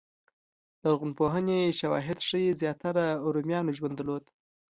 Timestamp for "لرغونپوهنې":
0.81-1.59